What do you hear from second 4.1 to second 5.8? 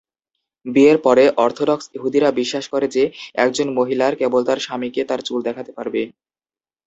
কেবল তার স্বামীকে তার চুল দেখাতে